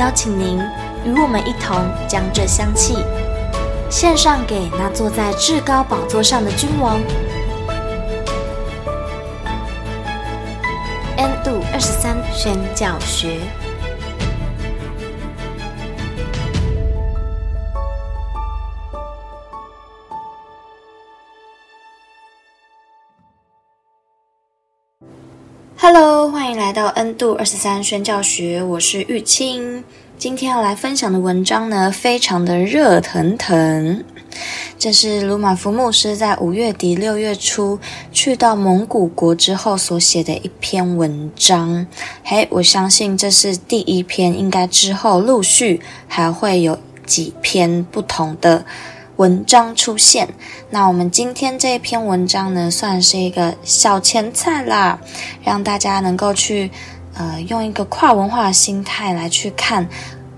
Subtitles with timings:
[0.00, 0.58] 邀请您
[1.04, 1.76] 与我们一同
[2.08, 3.04] 将这香气
[3.90, 6.98] 献上给那坐在至高宝座上的君王。
[11.18, 13.40] N 度二十三宣教学。
[25.92, 29.82] Hello，欢迎来到 N 度二十三宣教学，我是玉清。
[30.16, 34.04] 今天要来分享的文章呢，非常的热腾腾。
[34.78, 37.76] 这是鲁玛夫牧师在五月底六月初
[38.12, 41.84] 去到蒙古国之后所写的一篇文章。
[42.22, 48.64] 嘿，我相信这是第一篇，应该之后陆续还会有几篇不同的。
[49.20, 50.26] 文章出现，
[50.70, 54.98] 那我们今天这一篇文章呢，算是一个小前菜啦，
[55.44, 56.70] 让大家能够去，
[57.12, 59.86] 呃，用一个跨文化的心态来去看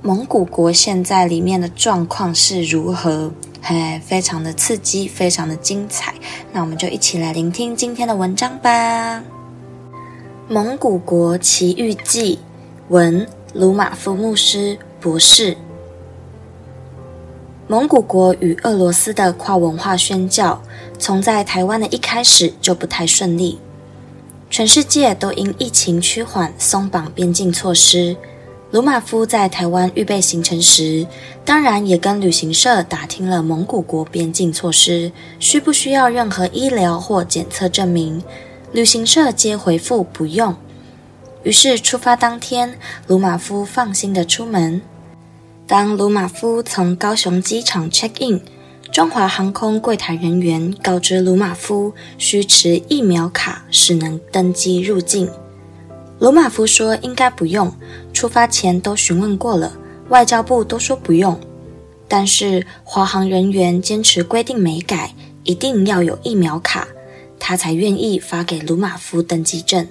[0.03, 6.13] 蒙古国现在里面的状况是如何，嘿，非常的刺激，非常的精彩。
[6.53, 9.21] 那我们就一起来聆听今天的文章吧，
[10.49, 12.37] 《蒙古国奇遇记》
[12.89, 15.57] 文鲁玛夫牧师博士。
[17.73, 20.63] 蒙古国与俄罗斯的跨文化宣教，
[20.99, 23.59] 从在台湾的一开始就不太顺利。
[24.51, 28.15] 全世界都因疫情趋缓松绑边境措施。
[28.73, 31.07] 鲁马夫在台湾预备行程时，
[31.47, 38.23] 当然也跟旅行社打听了蒙古国边境措施，需不需要任何医疗或检测证明？
[38.73, 40.55] 旅行社皆回复不用。
[41.43, 44.83] 于是出发当天，鲁马夫放心的出门。
[45.73, 48.43] 当鲁马夫从高雄机场 check in，
[48.93, 55.31] 中华航空柜台人员告知鲁马夫需持疫苗卡是能登机入境。
[56.19, 57.75] 鲁马夫说应该不用，
[58.13, 59.73] 出发前都询问过了，
[60.11, 61.41] 外交部都说不用。
[62.07, 66.87] 但是华航人员坚持规定没改，一定要有疫苗卡，
[67.39, 69.89] 他才愿意发给鲁马夫登机证。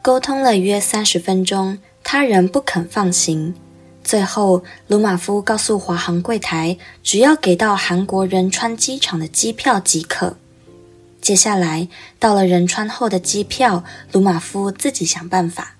[0.00, 3.56] 沟通了约三十分钟，他仍不肯放行。
[4.10, 10.36] 最后，鲁玛夫告诉华航柜台，只要给到韩国仁川机场的机票即可。
[11.20, 11.86] 接下来，
[12.18, 15.76] 到了仁川后的机票，鲁马夫自己想办法。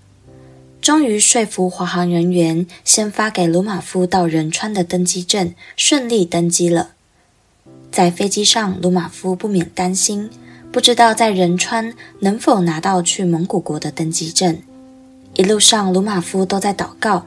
[0.80, 6.91] 终于说服华航人员，先发给鲁马夫到仁川的登机证，顺利登机了。
[7.91, 10.30] 在飞机上，鲁马夫不免担心，
[10.70, 14.62] 不知道在仁川能否拿到去蒙古国的登机证。
[15.34, 17.26] 一路上，鲁马夫都在祷告。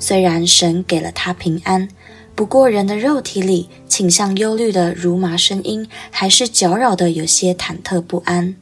[0.00, 1.88] 虽然神给了他平安，
[2.34, 8.56] 不过人的肉体里倾向忧虑的如麻声音还是搅扰得有些忐忑不安。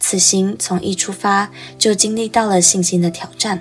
[0.00, 3.60] 此行从一出发就经历到了信心的挑战。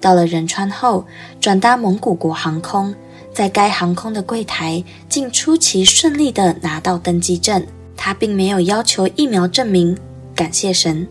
[0.00, 1.06] 到了仁川后，
[1.40, 2.92] 转搭蒙古国航空，
[3.32, 7.64] 在该航空的柜台竟出奇顺利地拿到登机证。
[7.96, 9.96] 他并没有要求疫苗证明，
[10.34, 11.06] 感谢神。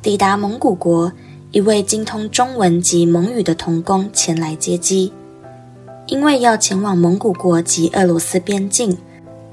[0.00, 1.12] 抵达蒙古国。
[1.50, 5.10] 一位精通中文及蒙语的同工前来接机，
[6.06, 8.98] 因为要前往蒙古国及俄罗斯边境，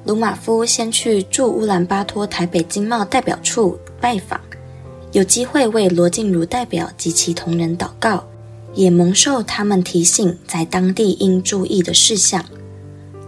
[0.04, 4.42] 鲁马夫先去驻乌兰巴托台北经贸代表处拜访，
[5.14, 8.26] 有机会为罗静茹代表及其同仁祷告，
[8.74, 12.44] 也蒙受他们提醒在当地应注意的事项。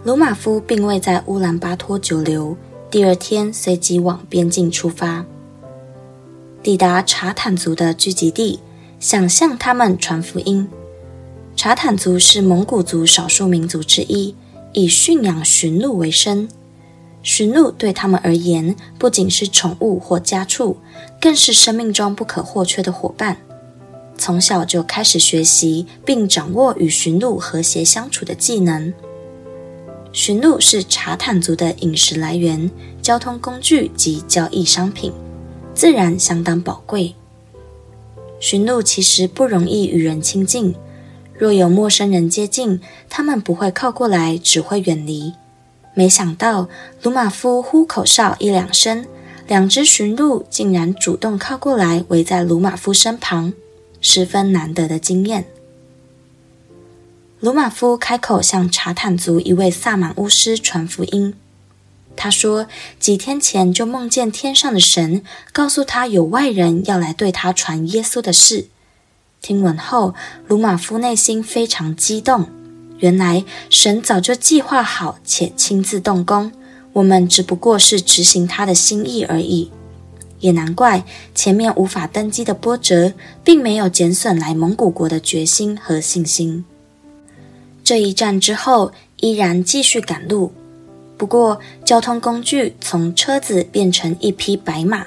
[0.04, 2.54] 鲁马夫并未在乌兰巴托久留，
[2.90, 5.24] 第二天随即往边境出发。
[6.62, 8.58] 抵达察坦族的聚集地，
[8.98, 10.68] 想向他们传福音。
[11.54, 14.34] 察坦族是蒙古族少数民族之一，
[14.72, 16.48] 以驯养驯鹿为生。
[17.22, 20.76] 驯鹿对他们而言，不仅是宠物或家畜，
[21.20, 23.38] 更是生命中不可或缺的伙伴。
[24.16, 28.92] 从小就开始学习并掌握与驯鹿和谐相处的技能。
[30.12, 32.68] 驯鹿是察坦族的饮食来源、
[33.00, 35.12] 交通工具及交易商品。
[35.78, 37.14] 自然相当宝贵。
[38.40, 40.74] 驯鹿其实不容易与人亲近，
[41.32, 45.34] 若有陌生人接近，它们不会靠过来，只会远离。
[45.94, 46.68] 没想到
[47.04, 49.06] 鲁马夫呼口哨一两声，
[49.46, 53.52] 两只驯鹿竟然主动靠过来，围在鲁马夫身旁，
[54.00, 55.44] 十分难得的经验。
[57.38, 61.34] 鲁马夫开口向查坦族一位萨满巫师传福音。
[62.20, 62.66] 他说，
[62.98, 65.22] 几天前就梦见天上的神
[65.52, 68.66] 告诉他，有外人要来对他传耶稣的事。
[69.40, 70.16] 听闻后，
[70.48, 72.48] 鲁玛夫内心非常激动。
[72.98, 76.50] 原来神早就计划好且亲自动工，
[76.94, 79.70] 我们只不过是执行他的心意而已。
[80.40, 81.04] 也难怪
[81.36, 83.12] 前面无法登基的波折，
[83.44, 86.64] 并没有减损来蒙古国的决心和信心。
[87.84, 90.52] 这一战之后，依然继续赶路。
[91.18, 95.04] 不过，交通工具从车子变成一匹白马。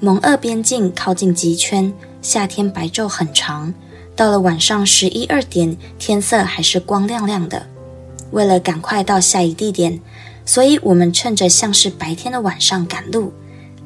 [0.00, 3.72] 蒙鄂边境靠近极圈，夏天白昼很长，
[4.16, 7.64] 到了晚上十一二点，天色还是光亮亮的。
[8.32, 10.00] 为了赶快到下一地点，
[10.44, 13.32] 所以我们趁着像是白天的晚上赶路，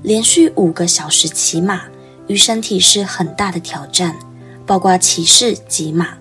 [0.03, 1.83] 连续五个小时骑马，
[2.27, 4.17] 于身体是很大的挑战，
[4.65, 6.15] 包括骑士及马。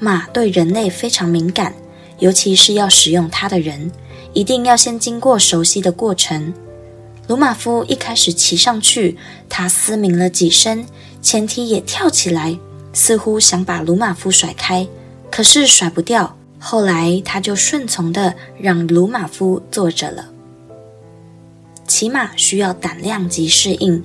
[0.00, 1.72] 马对人类非常敏感。
[2.18, 3.90] 尤其是要使用它的人，
[4.32, 6.52] 一定要先经过熟悉的过程。
[7.28, 9.16] 鲁马夫一开始骑上去，
[9.48, 10.86] 他嘶鸣了几声，
[11.20, 12.56] 前蹄也跳起来，
[12.92, 14.86] 似乎想把鲁马夫甩开，
[15.30, 16.36] 可是甩不掉。
[16.58, 20.30] 后来他就顺从地让鲁马夫坐着了。
[21.86, 24.02] 骑马需要胆量及适应。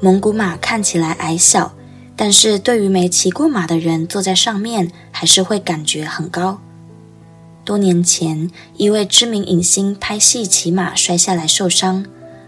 [0.00, 1.74] 蒙古马看起来矮小，
[2.14, 6.60] 但是对于没骑过马的人，坐在上面还是会感觉很高。
[7.70, 12.04] 多年前，一位知名影星拍戏骑马摔下来受伤，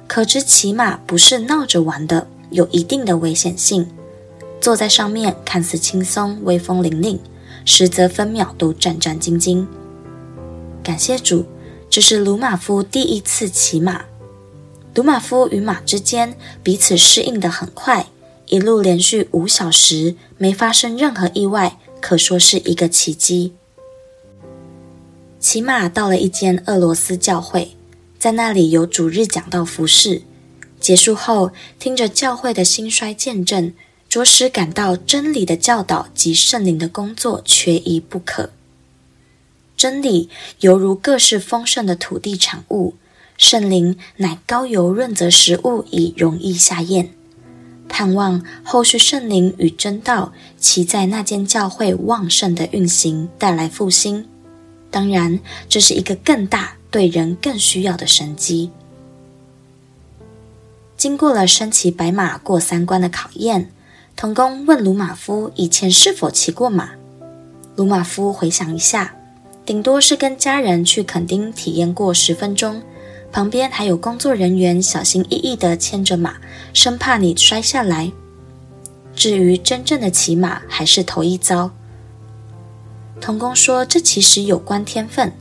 [0.09, 3.89] 可知骑马不是闹着玩的，有一定的危险性。
[4.61, 7.21] 坐在上面看似轻松、威风凛凛，
[7.65, 9.65] 实则分秒都战战兢兢。
[10.83, 11.47] 感谢主，
[11.89, 14.05] 这是鲁马夫第一次骑马。
[14.97, 18.09] 鲁马夫与马之间彼此适应得很快，
[18.47, 23.53] 一路连续五小时没发生任何意外，可说是一个奇迹。
[25.43, 27.77] 骑马到了一间俄罗斯教会，
[28.17, 30.23] 在那里有主日讲道服事。
[30.79, 31.51] 结束后，
[31.81, 33.75] 听着教会的兴衰见证，
[34.09, 38.51] 着实感到真理的教导及圣灵的工作缺一不可。
[39.77, 40.29] 真理
[40.61, 42.95] 犹如各式丰盛的土地产物，
[43.37, 47.11] 圣灵乃高油润泽食物，以容易下咽。
[47.89, 54.29] 盼望后续圣灵与真道，其在那间教会旺盛的运行，带来复兴。
[54.93, 58.71] 当然，这是一个更大、对人更需要的神机。
[60.97, 63.71] 经过了身骑白马过三关的考验，
[64.15, 66.91] 童工问鲁马夫以前是否骑过马。
[67.75, 69.17] 鲁马夫回想一下，
[69.65, 72.83] 顶多是跟家人去垦丁体验过十分钟，
[73.33, 76.37] 旁边还有工作人员小心翼翼地牵着马，
[76.75, 78.13] 生怕你摔下来。
[79.17, 81.71] 至于真正的骑马，还是头一遭。
[83.23, 85.33] 童工说：“这其实有关天分。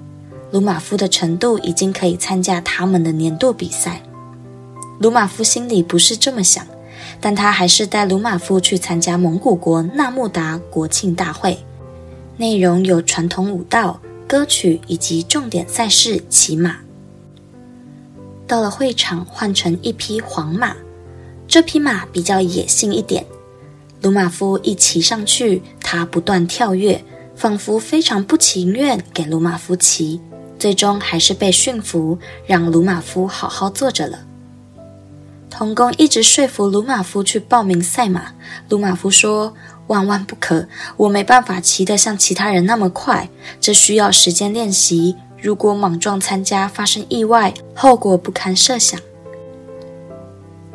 [0.51, 4.03] 鲁马夫的程度已经可以参加他们的年度比赛。
[4.99, 6.63] 鲁马夫心里不是这么想，
[7.19, 11.57] 但他还是带鲁马夫去参加蒙古国纳木达国庆大会，
[12.37, 16.77] 内容有传统舞蹈、歌曲以及重点赛事骑马。
[18.45, 20.75] 到了会场，换成一匹黄马，
[21.47, 23.25] 这匹马比较野性一点。
[24.03, 27.03] 鲁马夫一骑上去，他不断跳跃。”
[27.41, 30.21] 仿佛非常不情愿给鲁马夫骑，
[30.59, 34.19] 最终还是被驯服，让鲁马夫好好坐着了。
[35.49, 38.33] 童工一直说服鲁马夫去报名赛马，
[38.69, 39.55] 鲁马夫说
[39.89, 43.27] ：“万万不可，我没办法骑得像其他人那么快，
[43.59, 45.15] 这需要时间练习。
[45.41, 48.99] 如果莽撞参加发生意外，后果不堪设想。”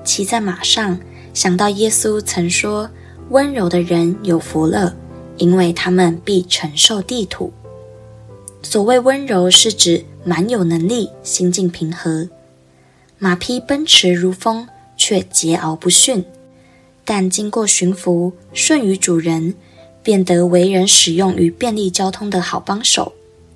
[0.03, 0.99] 骑在马上，
[1.33, 2.91] 想到耶稣曾说
[3.31, 4.93] ：“温柔的人有福了。”
[5.37, 7.53] 因为他们必承受地土。
[8.63, 12.29] 所谓温柔，是指蛮有能力，心境平和。
[13.19, 16.25] 马匹奔驰如风，却桀骜不驯。
[17.05, 19.55] 但经过驯服，顺于主人，
[20.03, 23.13] 变得为人使用于便利交通的好帮手。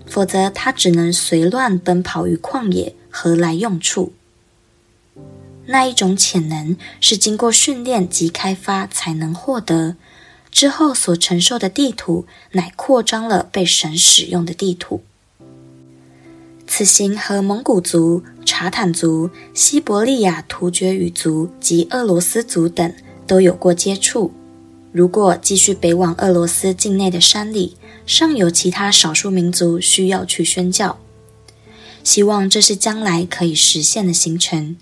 [0.06, 4.12] 否则，它只能随乱奔跑于旷野，何来用处？
[5.66, 9.96] 那一种潜能，是经过训练及开发才能获得。
[10.50, 15.02] 之后所承受的地图，乃扩张了被神使用的地图。
[16.66, 22.94] 此行和蒙古族、察坦族、西伯利亚突厥语族及俄罗斯族等
[23.26, 24.32] 都有过接触。
[24.92, 27.76] 如果继续北往俄罗斯境内的山里，
[28.06, 30.98] 尚有其他少数民族需要去宣教，
[32.02, 34.76] 希望这是将来可以实现的行程。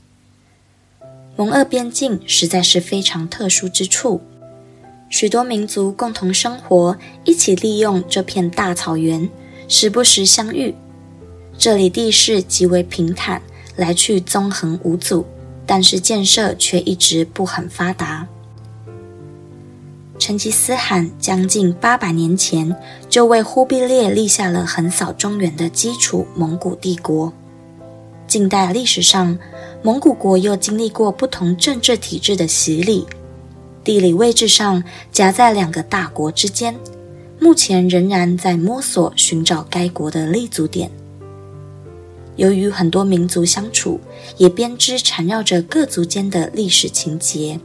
[1.36, 4.22] 蒙俄边境实在是非常特殊之处，
[5.10, 9.28] 许多民族共同生活，一起利用这片大草原，
[9.66, 10.74] 时不时相遇。
[11.56, 13.40] 这里地势极为平坦，
[13.74, 15.24] 来去纵横无阻，
[15.66, 18.28] 但是建设却一直不很发达。
[20.18, 22.76] 成吉思汗将近八百年前
[23.08, 27.32] 就为忽必烈立下了横扫中原的基础——蒙古帝国。
[28.26, 29.38] 近代历史上，
[29.82, 33.06] 蒙古国又经历过不同政治体制的洗礼，
[33.88, 36.78] 地理位置上夹在两个大国之间，
[37.40, 40.90] 目前仍然在摸索寻找该国的立足点。
[42.36, 43.98] 由于很多民族相处，
[44.36, 47.58] 也编织缠绕着各族间的历史情节。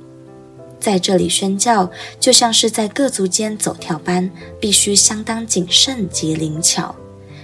[0.80, 6.96] 在这里宣教，就像是在各族间走跳般，必须相当谨慎及灵巧，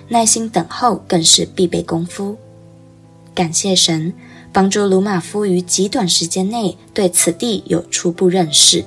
[0.08, 2.38] 耐心等候更是必备功夫。
[3.36, 4.14] 感谢神，
[4.52, 8.84] 帮助鲁玛夫于极短时间内对此地有初步认识，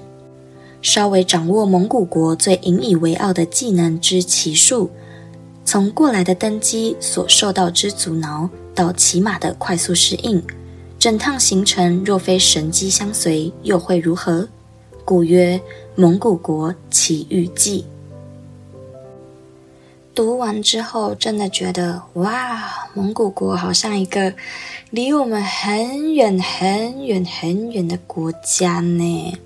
[0.80, 4.90] 稍微掌握蒙古国最引以为傲的技能之骑术，
[5.64, 10.42] 从过来的登机所受到之阻挠，到骑马的快速适应。
[10.98, 14.48] 整趟行程若非神机相随，又会如何？
[15.04, 15.58] 故曰
[15.94, 17.84] 《蒙古国奇遇记》。
[20.14, 24.34] 读完之后，真的觉得哇，蒙古国好像一个
[24.90, 29.38] 离我们很远、很远、很远的国家呢。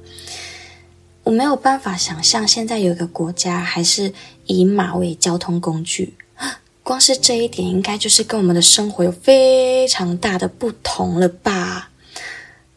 [1.23, 4.13] 我没有办法想象，现在有一个国家还是
[4.47, 6.15] 以马为交通工具。
[6.83, 11.91] 光是这一点，应该就是跟我们的生活有非常大的不同了吧？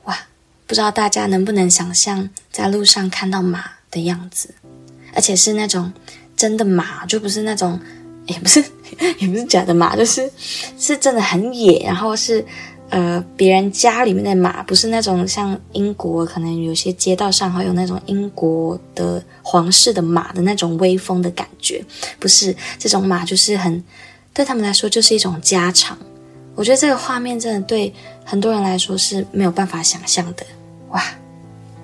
[0.06, 0.18] 哇，
[0.66, 4.56] 不知道大家能不能想象在路上看到马的样子，
[5.14, 5.94] 而且是那种
[6.40, 7.78] 真的马，就不是那种，
[8.28, 8.64] 也不是，
[9.20, 10.32] 也不是假的马，就是
[10.78, 12.44] 是真的很野，然后是。
[12.92, 21.86] 呃，别人家里面的马不是那种像英国，可能有些街道上会有那种英国的皇室的马的那种威风的感觉，
[22.18, 23.84] 不是这种马，就是很
[24.34, 25.96] 对他们来说就是一种家常。
[26.56, 27.94] 我觉得这个画面真的对
[28.26, 30.44] 很多人来说是没有办法想象的。
[30.90, 31.00] 哇，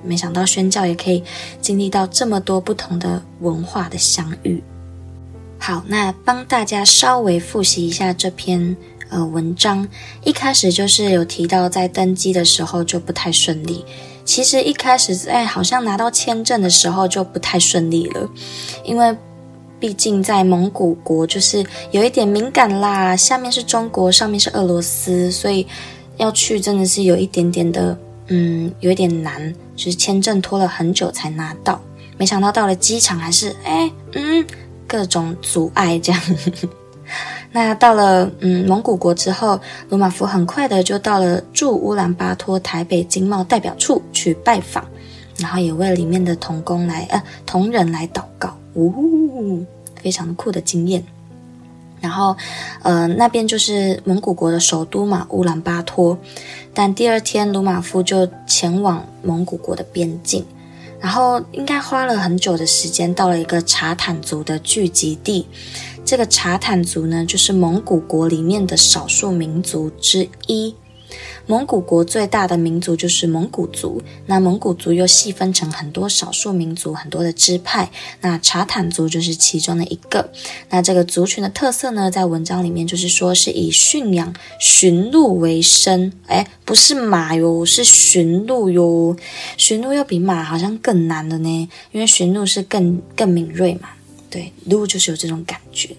[0.05, 1.23] 没想到宣教也可以
[1.61, 4.63] 经历到这么多不同的文化的相遇。
[5.57, 8.75] 好，那帮大家稍微复习一下这篇。
[9.09, 9.87] 呃，文章
[10.23, 13.85] 一开始就是有提到，在登机的时候就不太顺利。
[14.25, 18.27] 其实一开始在好像拿到签证的时候就不太顺利了，
[18.83, 19.15] 因为
[19.79, 25.67] 毕竟在蒙古国就是有一点敏感啦，下面是中国，上面是俄罗斯，所以
[26.17, 27.95] 要去真的是有一点点的，
[28.27, 31.79] 嗯，有点难，就是签证拖了很久才拿到。
[32.17, 34.45] 没想到到了机场还是，哎，嗯，
[34.87, 36.21] 各种阻碍这样。
[37.51, 44.83] 那到了嗯蒙古国之后，鲁马夫很快的就到了驻乌兰巴托台北经贸代表处去拜访，
[45.37, 49.65] 然后也为里面的童工来呃同仁来祷告，呜、哦，
[50.01, 51.03] 非常酷的经验。
[52.01, 52.35] 然后
[52.83, 56.17] 呃那边就是蒙古国的首都嘛，乌兰巴托。
[56.73, 60.45] 但第二天鲁马夫就前往蒙古国的边境，
[60.99, 65.47] 然后应该花了很久的时间，到了一个察坦族的聚集地。
[66.03, 70.75] 这个察坦族呢，就是蒙古国里面的少数民族之一。
[71.47, 77.91] 蒙古国最大的民族就是蒙古族，那蒙古族又细分成很多少数民族，很多的支派。
[78.21, 80.31] 那察坦族就是其中的一个。
[80.69, 86.11] 那这个族群的特色呢，在文章里面就是说是以驯养驯鹿为生。
[86.27, 89.15] 哎，不是马哟，是驯鹿哟。
[89.57, 93.89] 驯鹿要比马好像更难的呢，因为驯鹿是更更敏锐嘛。
[94.29, 95.95] 对，鹿就是有这种感觉。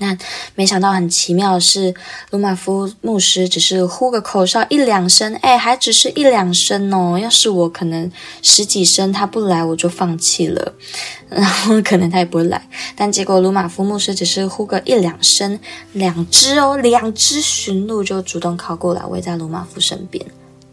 [0.00, 0.16] 那
[0.54, 1.94] 没想到很奇妙的是，
[2.30, 7.18] 鲁玛夫牧师只是呼个口哨一两声，哎，还只是一两声哦。
[7.18, 8.10] 要是我，可能
[8.42, 10.72] 十几声他不来，我就放弃了。
[11.28, 12.66] 然后可能他也不会来。
[12.96, 15.60] 但结果鲁玛夫牧师只是呼个一两声，
[15.92, 20.24] 两只哦，两只驯鹿就主动靠过来围在鲁玛夫身边。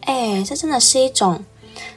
[0.01, 1.43] 哎，这真的是一种。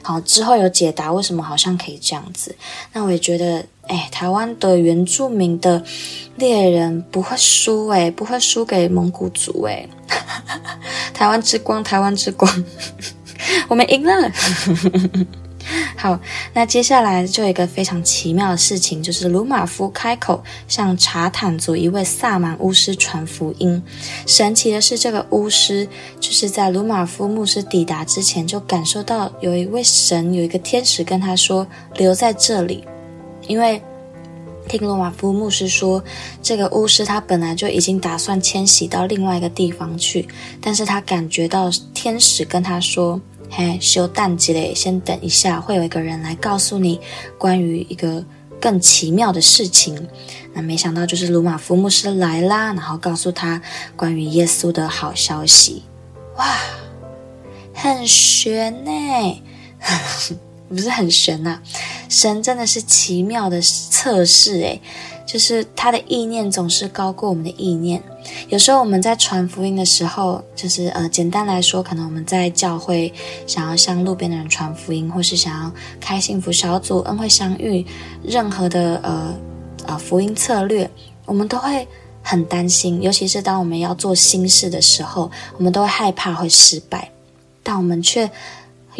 [0.03, 2.55] 好，之后有解答为什么好像可以这样子。
[2.93, 5.83] 那我也觉得，哎，台湾的原住民的
[6.37, 9.87] 猎人不会输，哎，不会输给蒙古族，哎，
[11.13, 12.63] 台湾之光，台湾之光，
[13.69, 14.31] 我们赢了。
[15.95, 16.19] 好，
[16.53, 23.81] 那接下来就有一个非常奇妙的事情，就是鲁马夫开口向查坦族一位萨满巫师传福音。
[24.25, 25.87] 神奇的是，这个巫师
[26.19, 32.83] 就是在鲁马夫牧师抵达之前，就感受到有一位神，有一个天使跟他说：“留在这里，
[33.47, 33.81] 因为
[34.67, 36.03] 听鲁马夫牧师说，
[36.41, 40.27] 这个巫师他本来就已经打算迁徙到另外一个地方去，
[40.61, 43.19] 但是他感觉到天使跟他说
[43.53, 46.99] ：“嘿，休淡季嘞，先等一下，会有一个人来告诉你
[47.37, 48.23] 关于一个
[48.61, 50.07] 更奇妙的事情。”
[50.53, 53.61] 那没想到就是鲁马夫牧师来啦，然后告诉他
[53.97, 55.83] 关于耶稣的好消息。
[56.37, 56.57] 哇，
[57.73, 59.41] 很悬呢。
[60.71, 61.61] 不是很悬呐、啊，
[62.07, 64.81] 神真的是奇妙的测试诶，
[65.25, 68.01] 就是他的意念总是高过我们的意念。
[68.49, 73.13] 有时候我们在传福音的时候，就是呃，简单来说，可能我们在教会
[73.47, 77.85] 想要向路边的人传福音，或是想要开幸福小组、恩惠相遇，
[78.23, 79.33] 任何的呃
[79.85, 80.89] 呃福音策略，
[81.25, 81.87] 我们都会
[82.21, 87.11] 很担心，尤其是当我们要做新事的时候，我们都会害怕会失败，
[87.63, 88.29] 但我们却。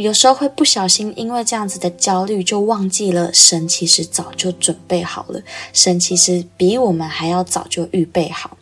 [0.02, 5.42] 有时候会不小心，因为这样子的焦虑，就忘记了神其实早就准备好了。
[5.74, 8.58] 神其实比我们还要早就预备好。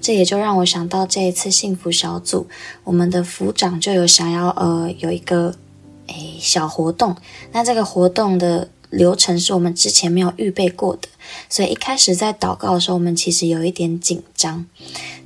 [0.00, 2.46] 这也就让我想到这一次幸福小组，
[2.84, 5.54] 我们的组长就有想要呃有一个
[6.06, 7.16] 诶小活动。
[7.52, 11.08] 那这个活动的流程是我们之前没有预备过的，
[11.48, 14.64] 所以一开始在祷告的时候，我们其实有一点紧张。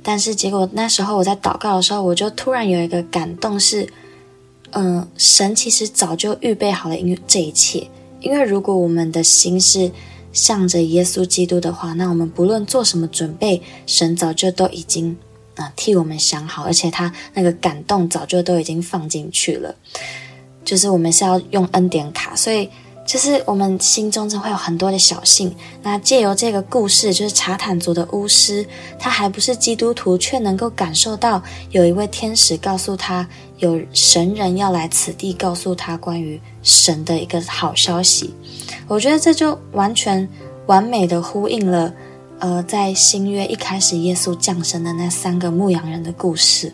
[0.01, 3.87] 但是结果那时候我在祷告的时候，我就突然有一个感动是。
[4.71, 7.87] 嗯，神其实早就预备好了，因为这一切。
[8.19, 9.91] 因为如果我们的心是
[10.31, 15.17] 向着耶稣基督的话，那我们不论做什么准备，神早就都已经
[15.55, 19.75] 啊、替我们想好，而且他那个感动早就都已经放进去了。
[20.63, 22.69] 就是我们是要用恩典卡，所以。
[23.03, 28.65] 就是我们心中就会有很多的小信，那借由这个故事，就是查坦族的巫师，
[28.99, 33.27] 他还不是基督徒，却能够感受到有一位天使告诉他，
[33.61, 38.33] 有神人要来此地，告诉他关于神的一个好消息。
[38.87, 40.27] 我觉得这就完全
[40.65, 41.93] 完美的呼应了，
[42.39, 46.73] 呃，在新约一开始耶稣降生的那三个牧羊人的故事。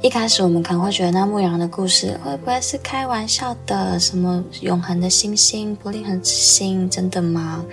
[0.00, 3.98] 一开始我们可能会觉得那牧羊人的故事会不会是开玩笑的？
[4.00, 7.64] 什么永恒的星星、不利恒之星，真的吗？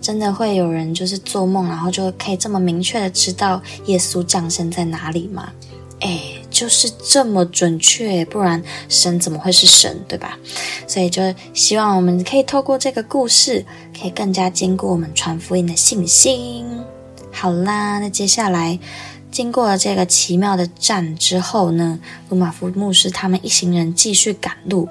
[0.00, 5.52] 真的会有人就是做梦，然后就可以这么明确的知道耶稣降生在哪里吗？
[6.00, 6.31] 诶，
[6.62, 10.38] 就是这么准确，不然神怎么会是神，对吧？
[10.86, 11.20] 所以就
[11.52, 13.66] 希望我们可以透过这个故事，
[14.00, 16.64] 可以更加坚固我们传福音的信心。
[17.32, 18.78] 好啦，那接下来。
[19.32, 21.98] 经过了这个奇妙的战之后呢，
[22.28, 24.88] 鲁马夫牧师他们一行人继续赶路。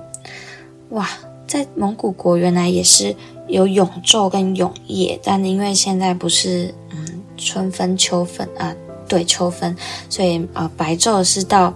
[0.90, 1.08] 哇，
[1.48, 3.16] 在蒙古国原来也是
[3.48, 8.76] 有永昼跟永夜，但因为现在不是嗯春分秋分啊，
[9.12, 9.76] 对秋分，
[10.10, 11.76] 所以呃白昼是到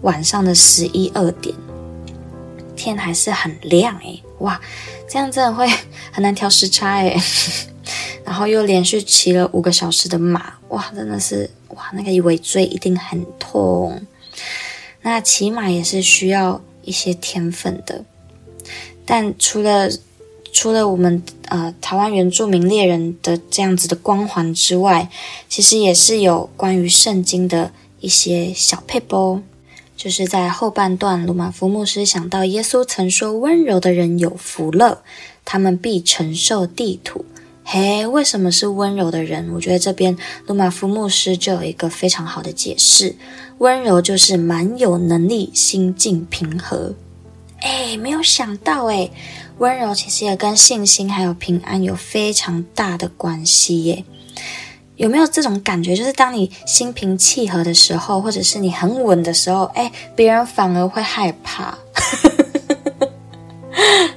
[0.00, 1.54] 晚上的十一二点，
[2.74, 4.22] 天还是很亮诶。
[4.38, 4.58] 哇，
[5.06, 5.68] 这样真的会
[6.10, 7.20] 很难调时差诶。
[8.24, 14.00] 然后又连续骑了五个小时的马，哇，真的是哇，那个尾椎一定很痛。
[15.02, 18.02] 那骑马也是需要一些天分的，
[19.04, 19.90] 但除了
[20.52, 25.08] 除了我们呃台湾原住民猎人的这样子的光环之外，
[25.48, 29.40] 其实也是有关于圣经的一些小撇步，
[29.96, 35.02] 就是在后半段，鲁玛夫牧师想到耶稣曾说：“温柔的人有福了，
[35.44, 37.24] 他们必承受地土。”
[37.62, 39.52] 嘿，为什么是温柔的人？
[39.54, 43.14] 我觉得这边鲁玛夫牧师就有一个非常好的解释：
[43.58, 46.94] 温柔就是蛮有能力，心境平和。
[47.60, 49.10] 哎，没有想到哎，
[49.60, 54.02] 温柔其实也跟信心还有平安有非常大的关系耶。
[54.96, 55.94] 有没有这种感觉？
[55.94, 61.76] 就是当你心平气和的时候，或者是你很稳的时候，哎，别人反而会害怕。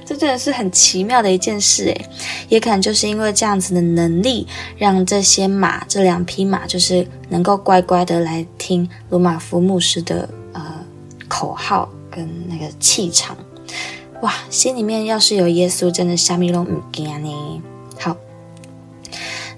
[0.06, 2.06] 这真的是很奇妙的一件事诶，
[2.48, 4.46] 也可能就是因为这样子的能力，
[4.78, 10.62] 让这些马，这两匹马，就是能够乖乖的来听鲁马夫牧师的呃
[11.28, 13.36] 口号跟那个气场，
[14.24, 17.62] 哇，心里面要是有耶稣，真的虾米拢唔惊呢。
[18.00, 18.16] 好。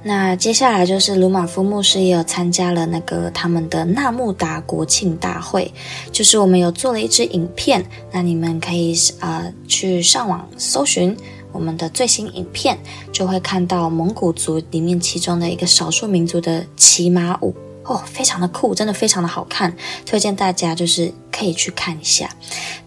[0.02, 5.72] 那接下来就是鲁玛夫牧师也有参加了那个他们的纳木达国庆大会，
[6.10, 11.16] 就是我们有做了一支影片，那你们可以呃去上网搜寻
[11.52, 12.76] 我们的最新影片，
[13.12, 17.54] 就会看到蒙古族里面其中的一个少数民族的骑马舞
[17.86, 22.28] 哦，非常的酷，真的非常的好看，推荐大家就是可以去看一下，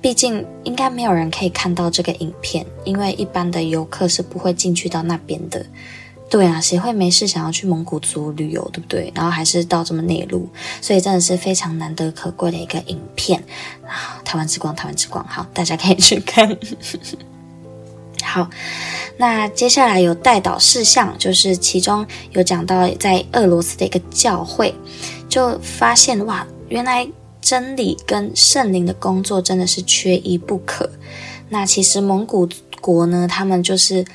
[0.01, 5.65] 毕竟应该没有人可以看到这个影片，因为一般的游客是不会进去到那边的。
[6.29, 9.11] 对啊，谁会没事想要去蒙古族旅游，对不对？
[9.15, 10.47] 然后还是到这么内陆，
[10.79, 13.43] 所以真的是非常难得可贵的一个影片
[13.87, 14.21] 啊！
[14.23, 16.55] 台湾之光，台湾之光，好，大家可以去看。
[18.23, 18.49] 好，
[19.17, 24.73] 那接下来有代导事项，就是其中有讲到在俄罗斯的一个教会，
[25.27, 27.07] 就发现哇，原来
[27.41, 30.89] 真理跟圣灵的工作真的是缺一不可。
[31.49, 32.47] 那其实蒙古
[32.79, 34.05] 国呢，他们就是。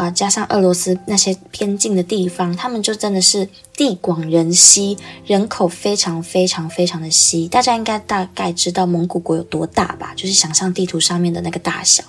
[0.00, 7.46] 啊、加上俄罗斯那些边境的地方，他们就真的是地广人稀，人口非常非常非常的稀。
[7.46, 10.14] 大家应该大概知道蒙古国有多大吧？
[10.16, 12.02] 就是想象地图上面的那个大小，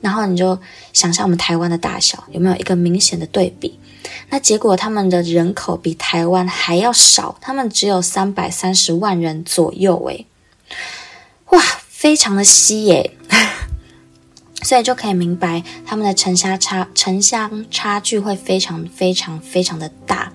[0.00, 0.58] 然后你就
[0.94, 3.78] 想象我们台湾的大小，有没有一个明显的对比？
[4.30, 10.26] 那结果他们的人口比台湾还要少，他们只有三百三十万人左右，诶，
[11.50, 13.17] 哇，非常的稀耶。
[14.68, 20.30] 所以就可以明白他们的城乡差城乡差距会非常非常非常的大，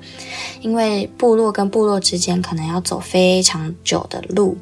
[0.59, 4.57] 因为部落跟部落之间可能要走非常久的路，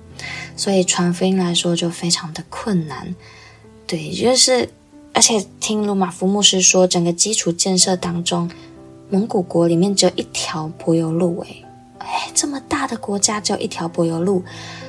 [0.58, 3.16] 所以传福音来说就非常的困难。
[3.88, 4.68] 对，就是
[5.14, 8.52] 而且听鲁马夫牧师说，整个基础建设当中，
[9.10, 11.64] 蒙古国里面只有一条柏油路，诶
[12.00, 14.44] 哎，这么大的国家只有一条柏油路，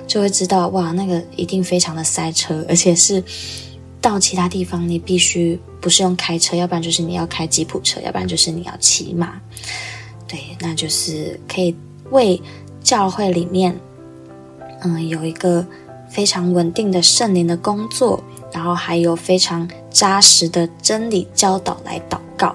[0.09, 3.23] 就会知道哇，那个一定非常的塞车，而且是。
[4.03, 9.41] 到其他地方，你必须不是用开车，要不然就是你要开吉普车，要不然就是你要骑马。
[10.27, 11.75] 对，那就是可以
[12.11, 12.43] 为
[12.83, 13.79] 教会里面，
[14.83, 15.65] 嗯，有一个
[16.11, 22.55] 非常稳定的圣灵的工作，然后还有非常扎实的真理教导来祷告。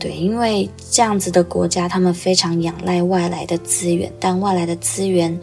[0.00, 5.38] 对，因为这样子的国家，他们非常仰赖外来的资源，但外来的资源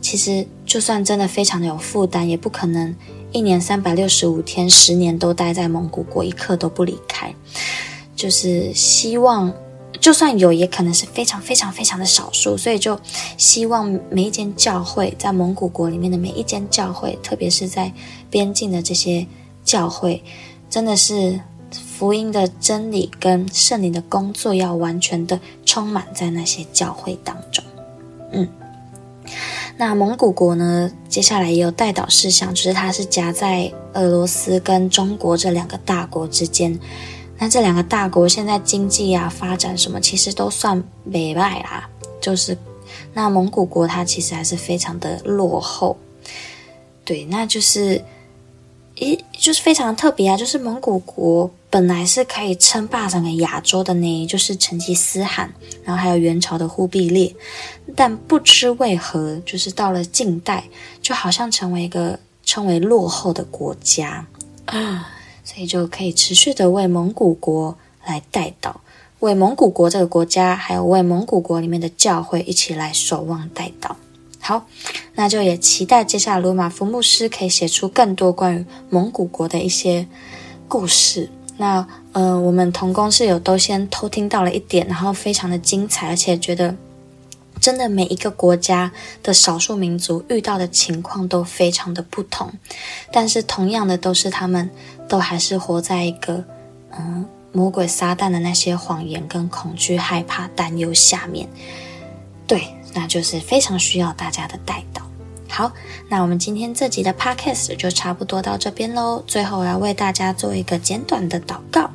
[0.00, 2.94] 其实就算真的非常的有负担，也不可能。
[3.32, 7.34] 一年三百六十五天，十年都待在蒙古国，一刻都不离开。
[8.14, 9.52] 就是希望，
[9.98, 12.56] 就算有，也可能是非常非常非常的少数。
[12.56, 12.98] 所以就
[13.36, 17.92] 希望每一间教会，在蒙古国里面的每一间教会，特别是在
[18.30, 19.26] 边境的这些
[19.64, 20.22] 教会，
[20.68, 21.40] 真的是
[21.72, 27.64] 福音的真理跟圣灵的工作，要完全的充满在那些教会当中。
[28.32, 28.46] 嗯。
[29.76, 30.90] 那蒙古国呢？
[31.08, 36.78] 接下来也有代导事项，就是它是夹在俄罗斯跟中国这两个大国之间。
[37.38, 41.88] 那这两个大国现在经济啊、发展什么，其实都算北败啦。
[42.20, 42.56] 就是
[43.12, 45.96] 那蒙古国它其实还是非常的落后。
[47.04, 48.02] 对，那就是。
[48.96, 50.36] 一，就是非常特别啊！
[50.36, 55.52] 就是蒙古国本来是可以称霸整个亚洲的呢，就是成吉思汗，
[55.82, 57.34] 然后还有元朝的忽必烈，
[57.96, 60.64] 但不知为何，就是到了近代，
[61.00, 64.26] 就好像成为一个称为落后的国家
[64.66, 65.08] 啊，
[65.42, 68.74] 所以就可以持续的为蒙古国来代祷，
[69.20, 73.94] 为蒙古国这个国家，还有为蒙古国里面的教会一起来守望代祷。
[74.44, 74.66] 好，
[75.14, 80.04] 那就也期待接下来鲁马夫牧师可以写出更多关于蒙古国的一些
[80.66, 81.30] 故事。
[81.58, 86.74] 那呃，我们同工室友都先偷听到了一点，然后非常的精彩，而且觉得
[87.60, 88.90] 真的每一个国家
[89.22, 92.52] 的少数民族遇到的情况都非常的不同，
[93.12, 94.68] 但是同样的都是他们
[95.08, 96.44] 都还是活在一个
[96.90, 101.48] 嗯魔鬼撒旦的那些谎言跟恐惧、害怕、担忧下面，
[102.48, 102.66] 对。
[102.94, 105.00] 那就是非常需要大家的代祷。
[105.48, 105.70] 好，
[106.08, 109.22] 那我们今天这集的 podcast 就差不多到这边喽。
[109.26, 111.90] 最后，我要为大家做一个简短的祷告。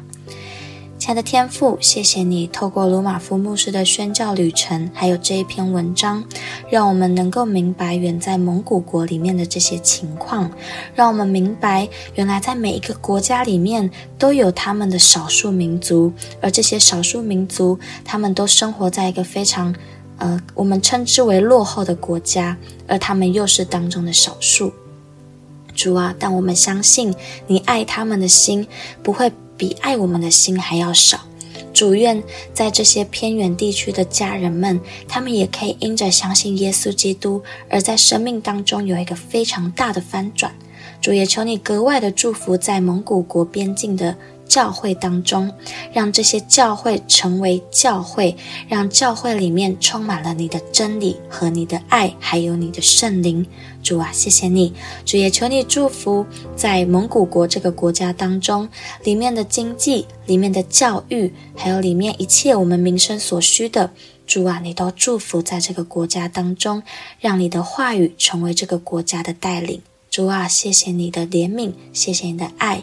[0.99, 6.23] 亲爱的天父，谢谢你透过鲁玛夫牧师的宣教旅程，还有这一篇文章，
[6.69, 10.51] 让我们能够明白远在蒙古国里面的这些情况，
[10.93, 19.73] 让我们明白原来在每一个国家里面都有他们的少数民族，而这些少数民族，他们都生活在一个非常。
[20.17, 24.73] 呃，我们称之为落后的国家，而他们又是当中的少数。
[25.75, 27.13] 主啊，但我们相信
[27.45, 28.67] 你爱他们的心
[29.03, 31.19] 不会比爱我们的心还要少。
[31.71, 32.23] 主愿
[32.55, 40.51] 在这些偏远地区的家人们，他们也可以因着相信耶稣基督，而在生命当中有一个非常大的翻转。
[41.01, 44.15] 主也求你格外的祝福在蒙古国边境的。
[44.47, 45.51] 教会当中，
[45.91, 48.33] 让这些教会成为教会，
[48.69, 53.45] 让教会里面充满了你的真理和你的爱，还有你的圣灵。
[53.83, 58.69] 主啊，谢谢你，主也求你祝福在蒙古国这个国家当中，
[59.03, 63.91] 里面的经济、里面的教育，还有里面一切我们民生所需的。
[64.25, 66.81] 主啊，你都祝福在这个国家当中，
[67.19, 69.81] 让你的话语成为这个国家的带领。
[70.17, 72.81] 主啊，谢谢你的怜悯，谢谢你的爱。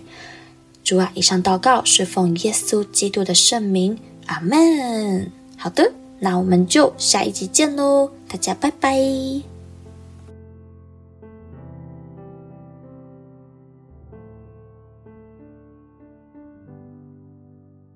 [0.85, 5.33] 主啊，以上祷告是奉耶稣基督的圣名，阿门。
[5.57, 9.54] 好的，那我们就下一集见喽，大家拜拜。